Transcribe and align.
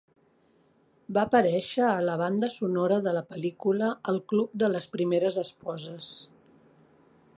Va 1.17 1.25
aparèixer 1.27 1.83
a 1.89 1.99
la 2.07 2.15
banda 2.21 2.49
sonora 2.53 2.97
de 3.09 3.13
la 3.17 3.23
pel·lícula 3.35 3.93
"El 4.13 4.19
club 4.33 4.57
de 4.65 4.71
les 4.77 4.89
primeres 4.97 5.39
esposes". 5.47 6.13